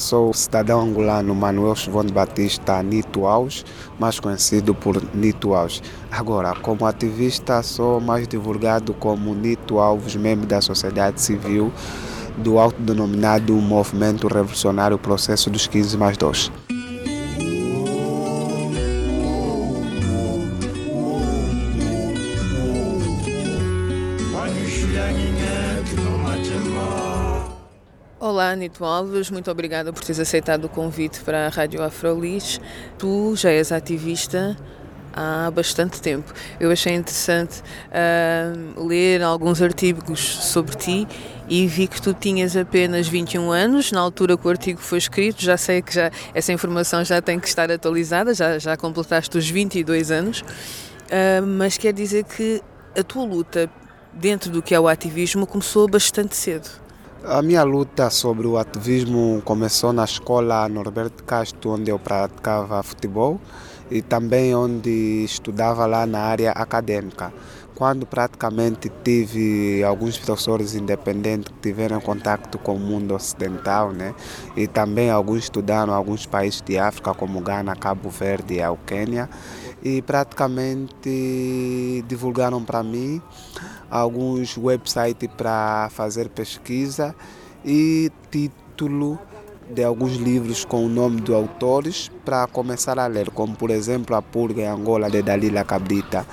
[0.00, 3.66] Sou cidadão angolano Manuel Chivone Batista Nito Alves,
[3.98, 5.82] mais conhecido por Nito Alves.
[6.10, 11.70] Agora, como ativista, sou mais divulgado como Nito Alves, membro da sociedade civil
[12.38, 16.50] do autodenominado Movimento Revolucionário Processo dos 15 mais 2.
[28.40, 32.58] Olá, Nito Alves, muito obrigada por teres aceitado o convite para a Rádio Afrolis.
[32.96, 34.56] Tu já és ativista
[35.12, 36.32] há bastante tempo.
[36.58, 41.06] Eu achei interessante uh, ler alguns artigos sobre ti
[41.50, 45.42] e vi que tu tinhas apenas 21 anos na altura que o artigo foi escrito.
[45.42, 49.50] Já sei que já, essa informação já tem que estar atualizada, já, já completaste os
[49.50, 52.62] 22 anos, uh, mas quer dizer que
[52.98, 53.70] a tua luta
[54.14, 56.88] dentro do que é o ativismo começou bastante cedo.
[57.22, 63.38] A minha luta sobre o ativismo começou na escola Norberto Castro, onde eu praticava futebol
[63.90, 67.30] e também onde estudava lá na área acadêmica.
[67.74, 74.14] Quando praticamente tive alguns professores independentes que tiveram contato com o mundo ocidental, né?
[74.56, 79.28] E também alguns estudaram alguns países de África, como Ghana, Cabo Verde e o Quênia,
[79.82, 83.20] e praticamente divulgaram para mim
[83.90, 87.14] alguns websites para fazer pesquisa
[87.64, 89.18] e título
[89.72, 94.16] de alguns livros com o nome dos autores para começar a ler, como por exemplo
[94.16, 96.26] A Purga em Angola de Dalila Cabrita,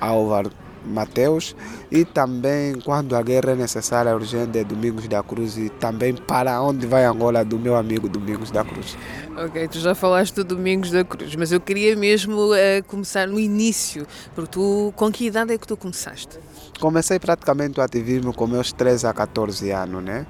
[0.00, 0.50] Álvaro
[0.86, 1.54] Mateus
[1.90, 6.60] e também Quando a Guerra é Necessária, urgente de Domingos da Cruz e também Para
[6.62, 8.96] Onde Vai Angola do meu amigo Domingos da Cruz.
[9.36, 13.38] Ok, tu já falaste do Domingos da Cruz, mas eu queria mesmo uh, começar no
[13.38, 16.38] início, porque tu, com que idade é que tu começaste?
[16.80, 20.26] Comecei praticamente o ativismo com meus 13 a 14 anos, né?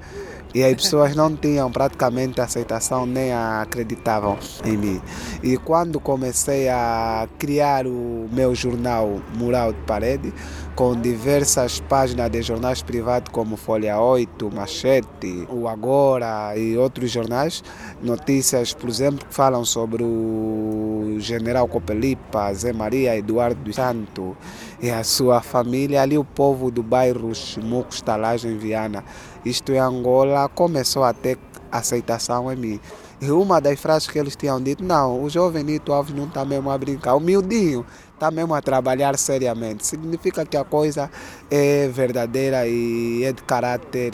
[0.53, 5.01] E as pessoas não tinham praticamente aceitação nem acreditavam em mim.
[5.41, 10.33] E quando comecei a criar o meu jornal Mural de Parede,
[10.75, 17.63] com diversas páginas de jornais privados como Folha 8, Machete, o Agora e outros jornais,
[18.01, 24.35] notícias, por exemplo, que falam sobre o general Copelipa, Zé Maria Eduardo dos Santos
[24.81, 29.03] e a sua família, ali o povo do bairro Chimuco, Estalagem Viana,
[29.45, 31.37] isto em Angola, começou a ter
[31.71, 32.79] aceitação em mim.
[33.21, 36.43] E uma das frases que eles tinham dito, não, o jovem Nito Alves não está
[36.43, 37.85] mesmo a brincar, humildinho,
[38.23, 39.85] está mesmo a trabalhar seriamente.
[39.85, 41.11] Significa que a coisa
[41.51, 44.13] é verdadeira e é de caráter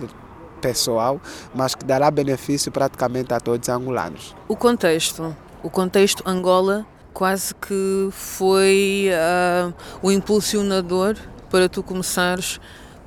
[0.59, 1.21] pessoal,
[1.53, 4.35] mas que dará benefício praticamente a todos os angolanos.
[4.47, 11.15] O contexto, o contexto Angola quase que foi uh, o impulsionador
[11.49, 12.59] para tu começares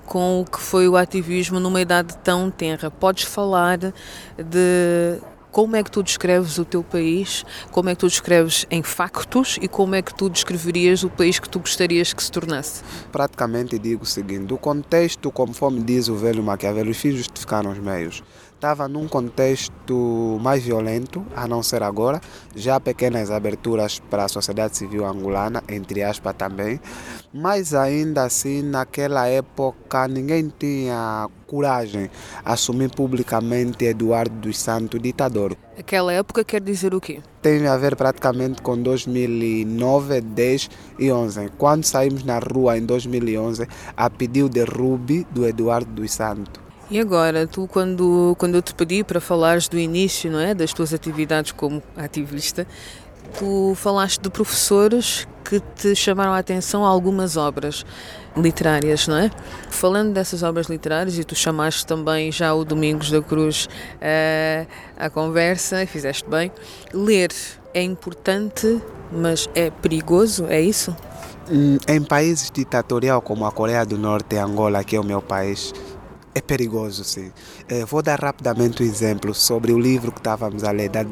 [0.07, 2.91] com o que foi o ativismo numa idade tão tenra.
[2.91, 5.19] Podes falar de
[5.53, 9.59] como é que tu descreves o teu país, como é que tu descreves em factos?
[9.61, 12.83] E como é que tu descreverias o país que tu gostarias que se tornasse?
[13.13, 17.79] Praticamente digo o seguinte: o contexto, conforme diz o velho Maquiavel, os fins justificaram os
[17.79, 18.23] meios
[18.63, 22.21] estava num contexto mais violento, a não ser agora,
[22.55, 26.81] já pequenas aberturas para a sociedade civil angolana, entre aspas também,
[27.35, 32.09] mas ainda assim naquela época ninguém tinha coragem
[32.45, 35.57] a assumir publicamente Eduardo dos Santos ditador.
[35.77, 37.19] Aquela época quer dizer o quê?
[37.43, 41.51] Tem a ver praticamente com 2009, 10 e 11.
[41.59, 46.72] Quando saímos na rua em 2011 a pedir o derrube do Eduardo dos Santos.
[46.93, 50.75] E agora, tu quando, quando eu te pedi para falares do início não é, das
[50.75, 52.67] tuas atividades como ativista,
[53.39, 57.83] tu falaste de professores que te chamaram a atenção a algumas obras
[58.37, 59.31] literárias, não é?
[59.71, 64.69] Falando dessas obras literárias, e tu chamaste também já o Domingos da Cruz uh,
[64.99, 66.53] à conversa, e fizeste bem,
[66.93, 67.31] ler
[67.73, 70.95] é importante, mas é perigoso, é isso?
[71.51, 75.23] Hum, em países ditatorial como a Coreia do Norte e Angola, que é o meu
[75.23, 75.73] país,
[76.35, 77.31] é perigoso, sim.
[77.69, 81.03] Eh, vou dar rapidamente um exemplo sobre o livro que estávamos a ler, da,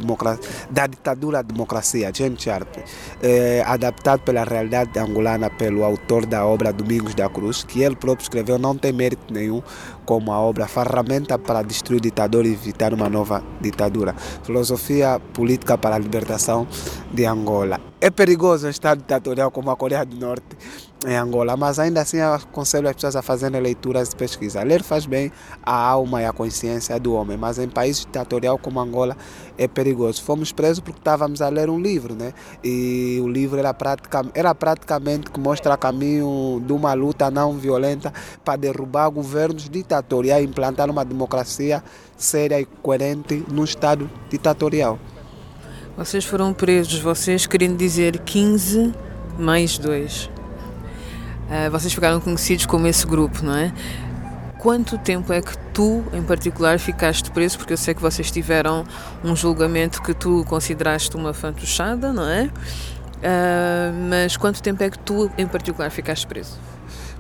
[0.71, 2.77] da ditadura à democracia, James Sharp,
[3.23, 8.25] eh, adaptado pela realidade angolana pelo autor da obra Domingos da Cruz, que ele próprio
[8.25, 9.63] escreveu, não tem mérito nenhum,
[10.07, 14.15] como a obra Ferramenta para destruir o ditador e evitar uma nova ditadura.
[14.43, 16.67] Filosofia política para a libertação
[17.13, 17.79] de Angola.
[18.01, 20.57] É perigoso um Estado ditatorial como a Coreia do Norte
[21.07, 24.63] em Angola, mas ainda assim aconselho as pessoas a fazerem leituras e pesquisa.
[24.63, 25.33] Ler faz bem
[25.63, 29.17] à alma e à consciência do homem, mas em países ditatorial como Angola
[29.57, 30.23] é perigoso.
[30.23, 32.35] Fomos presos porque estávamos a ler um livro, né?
[32.63, 38.13] E o livro era, pratica, era praticamente que mostra caminho de uma luta não violenta
[38.45, 41.83] para derrubar governos ditatoriais e implantar uma democracia
[42.17, 44.99] séria e coerente num Estado ditatorial.
[45.97, 48.93] Vocês foram presos, vocês querendo dizer 15
[49.39, 50.40] mais 2.
[51.51, 53.73] Uh, vocês ficaram conhecidos como esse grupo, não é?
[54.59, 57.59] Quanto tempo é que tu, em particular, ficaste preso?
[57.59, 58.85] Porque eu sei que vocês tiveram
[59.25, 62.45] um julgamento que tu consideraste uma fantochada, não é?
[62.45, 66.57] Uh, mas quanto tempo é que tu, em particular, ficaste preso?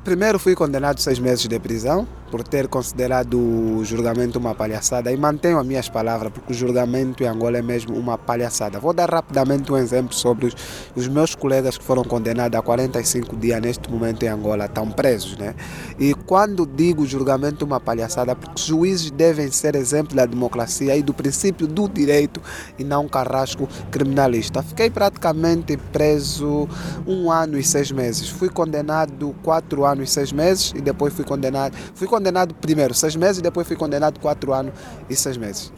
[0.02, 5.12] Primeiro fui condenado a seis meses de prisão por ter considerado o julgamento uma palhaçada
[5.12, 8.79] e mantenho as minhas palavras porque o julgamento em Angola é mesmo uma palhaçada.
[8.79, 10.56] Vou dar rapidamente um exemplo sobre os,
[10.94, 15.37] os meus colegas que foram condenados a 45 dias neste momento em Angola, estão presos.
[15.37, 15.55] Né?
[15.99, 21.12] E quando digo julgamento uma palhaçada, porque juízes devem ser exemplo da democracia e do
[21.12, 22.41] princípio do direito
[22.79, 24.62] e não um carrasco criminalista.
[24.62, 26.69] Fiquei praticamente preso
[27.06, 28.29] um ano e seis meses.
[28.29, 31.77] Fui condenado quatro anos e seis meses e depois fui condenado.
[31.95, 34.73] Fui condenado primeiro seis meses e depois fui condenado quatro anos
[35.09, 35.73] e seis meses.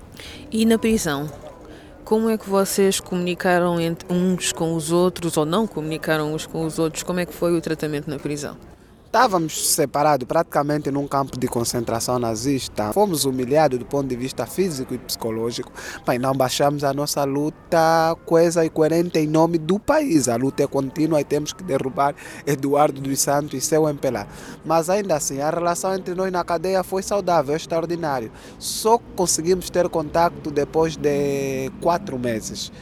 [0.50, 1.30] E na prisão?
[2.04, 3.76] Como é que vocês comunicaram
[4.10, 7.02] uns com os outros ou não comunicaram uns com os outros?
[7.02, 8.56] Como é que foi o tratamento na prisão?
[9.12, 12.94] Estávamos separados praticamente num campo de concentração nazista.
[12.94, 15.70] Fomos humilhados do ponto de vista físico e psicológico,
[16.06, 20.30] mas não baixamos a nossa luta coesa e coerente em nome do país.
[20.30, 22.14] A luta é contínua e temos que derrubar
[22.46, 24.26] Eduardo dos Santos e seu MPLA.
[24.64, 28.32] Mas ainda assim, a relação entre nós na cadeia foi saudável, extraordinário.
[28.58, 32.72] Só conseguimos ter contato depois de quatro meses.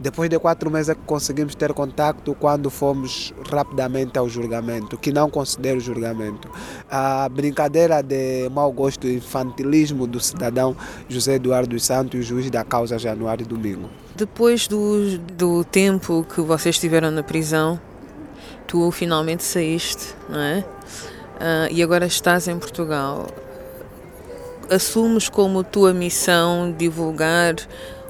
[0.00, 5.12] Depois de quatro meses é que conseguimos ter contato quando fomos rapidamente ao julgamento, que
[5.12, 6.48] não considero julgamento.
[6.90, 10.74] A brincadeira de mau gosto e infantilismo do cidadão
[11.06, 13.90] José Eduardo Santos, o juiz da causa Januário Domingo.
[14.16, 17.78] Depois do, do tempo que vocês estiveram na prisão,
[18.66, 20.60] tu finalmente saíste, não é?
[20.60, 23.26] Uh, e agora estás em Portugal.
[24.70, 27.56] Assumes como tua missão divulgar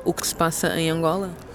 [0.04, 1.49] o que se passa em Angola?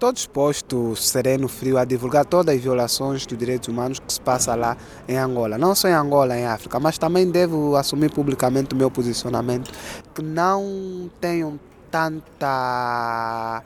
[0.00, 4.54] Estou disposto, sereno, frio, a divulgar todas as violações dos direitos humanos que se passa
[4.54, 4.74] lá
[5.06, 5.58] em Angola.
[5.58, 9.70] Não só em Angola, em África, mas também devo assumir publicamente o meu posicionamento
[10.14, 11.60] que não tenho
[11.90, 13.62] tanta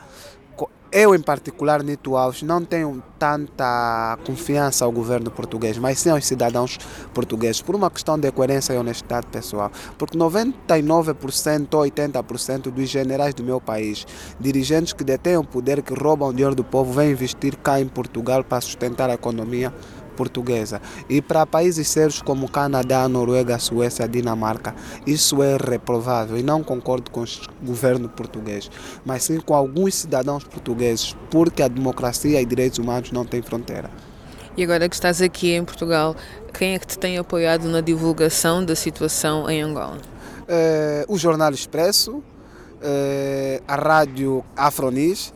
[0.94, 6.24] eu, em particular, Nito Alves, não tenho tanta confiança ao governo português, mas sim aos
[6.24, 6.78] cidadãos
[7.12, 9.72] portugueses, por uma questão de coerência e honestidade pessoal.
[9.98, 14.06] Porque 99% ou 80% dos generais do meu país,
[14.38, 17.88] dirigentes que detêm o poder, que roubam o dinheiro do povo, vêm investir cá em
[17.88, 19.74] Portugal para sustentar a economia
[20.14, 20.80] portuguesa.
[21.08, 24.74] E para países sérios como Canadá, Noruega, Suécia, Dinamarca,
[25.06, 27.26] isso é reprovável e não concordo com o
[27.62, 28.70] governo português,
[29.04, 33.90] mas sim com alguns cidadãos portugueses, porque a democracia e direitos humanos não têm fronteira.
[34.56, 36.14] E agora que estás aqui em Portugal,
[36.56, 39.98] quem é que te tem apoiado na divulgação da situação em Angola?
[40.46, 42.22] É, o Jornal Expresso,
[42.80, 45.32] é, a rádio Afronis,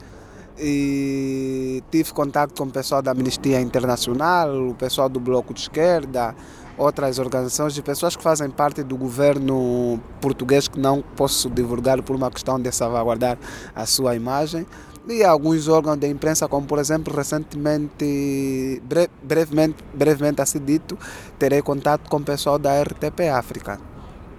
[0.60, 6.34] e tive contato com o pessoal da Amnistia Internacional, o pessoal do Bloco de Esquerda,
[6.76, 12.14] outras organizações de pessoas que fazem parte do governo português que não posso divulgar por
[12.14, 13.38] uma questão de salvaguardar
[13.74, 14.66] a sua imagem
[15.08, 18.82] e alguns órgãos de imprensa, como por exemplo recentemente,
[19.22, 20.98] brevemente, brevemente assim dito,
[21.38, 23.80] terei contato com o pessoal da RTP África.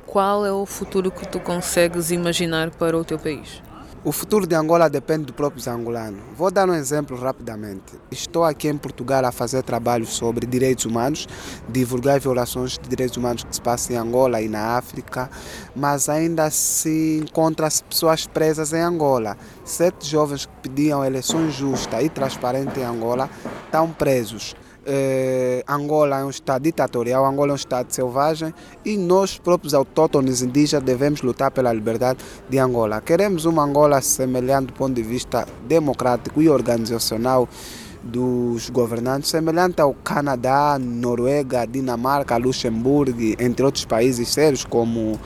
[0.06, 3.62] Qual é o futuro que tu consegues imaginar para o teu país?
[4.01, 6.20] O futuro de Angola depende do próprio angolano.
[6.34, 8.00] Vou dar um exemplo rapidamente.
[8.10, 11.27] Estou aqui em Portugal a fazer trabalho sobre direitos humanos,
[11.68, 15.29] divulgar violações de direitos humanos que se passam em Angola e na África,
[15.75, 19.36] mas ainda se encontram pessoas presas em Angola.
[19.65, 23.29] Sete jovens que pediam eleições justas e transparentes em Angola
[23.65, 24.56] estão presos
[24.86, 28.54] eh, Angola é um Estado ditatorial, Angola é um Estado selvagem
[28.86, 32.20] e nós próprios autóctones indígenas devemos lutar pela liberdade
[32.50, 33.02] de Angola.
[33.02, 37.48] Queremos uma Angola semelhante do ponto de vista democrático e organizacional
[38.02, 45.20] dos governantes, semelhante ao Canadá, Noruega, Dinamarca, Luxemburgo, entre outros países sérios como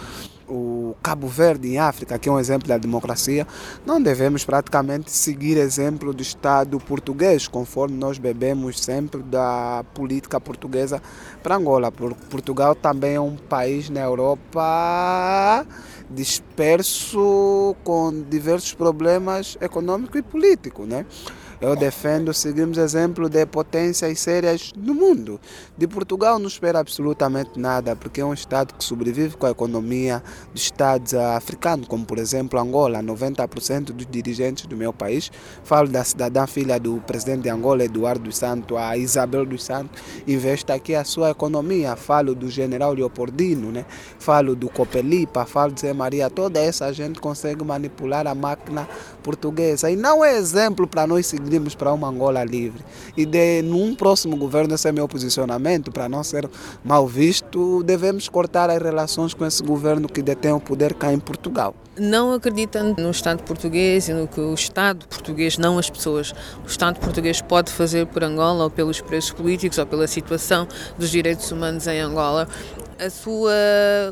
[0.48, 3.48] o Cabo Verde em África, que é um exemplo da democracia,
[3.86, 11.02] não devemos praticamente seguir exemplo do Estado português, conforme nós bebemos sempre da política portuguesa
[11.42, 11.92] para Angola.
[11.92, 15.66] Portugal também é um país na Europa
[16.10, 21.06] disperso com diversos problemas econômicos e políticos, né?
[21.64, 25.40] Eu defendo, seguimos exemplo de potências sérias no mundo.
[25.78, 30.22] De Portugal não espera absolutamente nada, porque é um Estado que sobrevive com a economia
[30.54, 33.02] dos Estados africanos, como por exemplo Angola.
[33.02, 35.32] 90% dos dirigentes do meu país,
[35.64, 40.04] falo da cidadã filha do presidente de Angola, Eduardo dos Santos, a Isabel dos Santos,
[40.28, 41.96] investe aqui a sua economia.
[41.96, 43.86] Falo do general Leopoldino, né?
[44.20, 46.30] falo do Copelipa, falo de Zé Maria.
[46.30, 48.86] Toda essa gente consegue manipular a máquina
[49.24, 49.90] portuguesa.
[49.90, 52.84] E não é exemplo para nós seguir pedimos para uma Angola livre.
[53.16, 56.50] E de, num próximo governo, esse é meu posicionamento, para não ser
[56.84, 61.20] mal visto, devemos cortar as relações com esse governo que detém o poder cá em
[61.20, 61.76] Portugal.
[61.96, 66.34] Não acreditando no Estado português e no que o Estado português, não as pessoas,
[66.64, 70.68] o Estado português pode fazer por Angola ou pelos preços políticos ou pela situação
[70.98, 72.48] dos direitos humanos em Angola,
[73.00, 73.54] a sua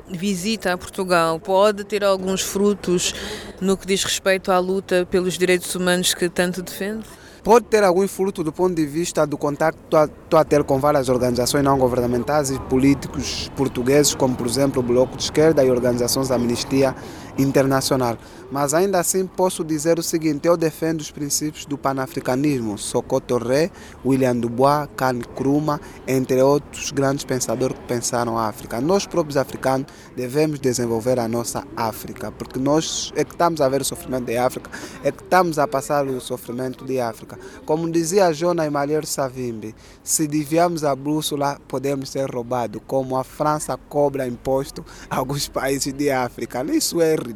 [0.10, 3.16] visita a Portugal pode ter alguns frutos
[3.60, 7.21] no que diz respeito à luta pelos direitos humanos que tanto defende?
[7.44, 11.10] Pode ter algum fruto do ponto de vista do contato estou a ter com várias
[11.10, 16.28] organizações não governamentais e políticos portugueses, como por exemplo o Bloco de Esquerda e organizações
[16.28, 16.96] da Amnistia
[17.42, 18.18] Internacional.
[18.52, 23.72] Mas ainda assim posso dizer o seguinte: eu defendo os princípios do panafricanismo, Sokoto Ré,
[24.06, 28.82] William Dubois, Khan Krumah, entre outros grandes pensadores que pensaram a África.
[28.82, 33.82] Nós próprios africanos devemos desenvolver a nossa África, porque nós é que estamos a ver
[33.82, 34.70] o sofrimento da África,
[35.04, 37.40] é que estamos a passar o sofrimento de África.
[37.66, 43.78] Como dizia Jona Malheiro Savimbi, se desviarmos a bússola, podemos ser roubados, como a França
[43.90, 46.64] cobra imposto a alguns países de África.
[46.66, 47.31] Isso é ridículo.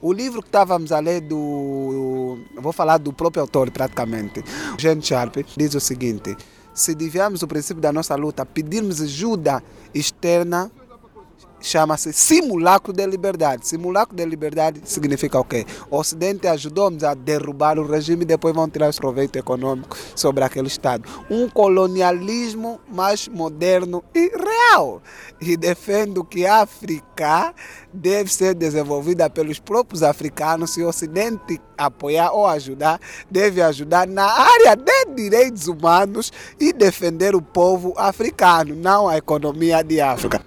[0.00, 2.38] O livro que estávamos a ler do.
[2.56, 4.42] Vou falar do próprio autor, praticamente.
[4.78, 6.36] Jean Sharp diz o seguinte:
[6.74, 9.62] se desviarmos o princípio da nossa luta, pedirmos ajuda
[9.94, 10.70] externa
[11.64, 13.66] chama-se simulacro de liberdade.
[13.66, 15.64] Simulacro de liberdade significa o quê?
[15.90, 20.44] O Ocidente ajudou-nos a derrubar o regime e depois vão tirar esse proveito econômico sobre
[20.44, 21.08] aquele Estado.
[21.30, 25.02] Um colonialismo mais moderno e real.
[25.40, 27.54] E defendo que a África
[27.92, 30.74] deve ser desenvolvida pelos próprios africanos.
[30.74, 37.34] Se o Ocidente apoiar ou ajudar, deve ajudar na área de direitos humanos e defender
[37.34, 40.42] o povo africano, não a economia de África.